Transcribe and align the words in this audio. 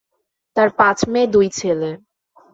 তার 0.55 0.69
পাঁচ 0.79 0.97
মেয়ে, 1.11 1.27
দুই 1.27 1.47
ছেলে। 1.51 1.89